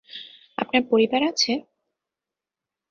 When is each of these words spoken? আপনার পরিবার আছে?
আপনার 0.57 0.83
পরিবার 0.91 1.21
আছে? 1.23 1.51